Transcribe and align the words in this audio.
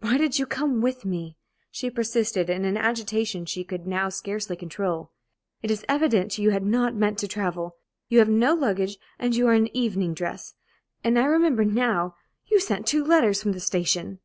"Why 0.00 0.18
did 0.18 0.38
you 0.38 0.44
come 0.44 0.82
with 0.82 1.06
me?" 1.06 1.38
she 1.70 1.88
persisted, 1.88 2.50
in 2.50 2.66
an 2.66 2.76
agitation 2.76 3.46
she 3.46 3.64
could 3.64 3.86
now 3.86 4.10
scarcely 4.10 4.56
control. 4.56 5.10
"It 5.62 5.70
is 5.70 5.86
evident 5.88 6.36
you 6.36 6.50
had 6.50 6.66
not 6.66 6.94
meant 6.94 7.16
to 7.20 7.28
travel. 7.28 7.76
You 8.10 8.18
have 8.18 8.28
no 8.28 8.52
luggage, 8.52 8.98
and 9.18 9.34
you 9.34 9.48
are 9.48 9.54
in 9.54 9.74
evening 9.74 10.12
dress. 10.12 10.52
And 11.02 11.18
I 11.18 11.24
remember 11.24 11.64
now 11.64 12.14
you 12.44 12.60
sent 12.60 12.86
two 12.86 13.02
letters 13.06 13.40
from 13.42 13.52
the 13.52 13.58
station!" 13.60 14.18